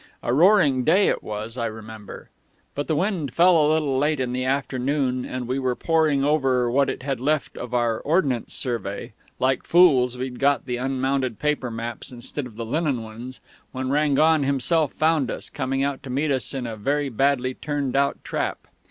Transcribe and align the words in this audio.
A 0.23 0.33
roaring 0.33 0.83
day 0.83 1.09
it 1.09 1.21
was, 1.21 1.59
I 1.59 1.67
remember.... 1.67 2.31
But 2.73 2.87
the 2.87 2.95
wind 2.95 3.35
fell 3.35 3.55
a 3.55 3.69
little 3.71 3.99
late 3.99 4.19
in 4.19 4.33
the 4.33 4.43
afternoon, 4.45 5.25
and 5.25 5.47
we 5.47 5.59
were 5.59 5.75
poring 5.75 6.23
over 6.23 6.71
what 6.71 6.89
it 6.89 7.03
had 7.03 7.19
left 7.19 7.55
of 7.55 7.71
our 7.75 7.99
Ordnance 7.99 8.51
Survey 8.51 9.13
like 9.37 9.61
fools, 9.63 10.17
we'd 10.17 10.39
got 10.39 10.65
the 10.65 10.77
unmounted 10.77 11.37
paper 11.37 11.69
maps 11.69 12.11
instead 12.11 12.47
of 12.47 12.55
the 12.55 12.65
linen 12.65 13.03
ones 13.03 13.41
when 13.73 13.91
Rangon 13.91 14.41
himself 14.41 14.91
found 14.93 15.29
us, 15.29 15.51
coming 15.51 15.83
out 15.83 16.01
to 16.01 16.09
meet 16.09 16.31
us 16.31 16.55
in 16.55 16.65
a 16.65 16.75
very 16.75 17.09
badly 17.09 17.53
turned 17.53 17.95
out 17.95 18.17
trap. 18.23 18.65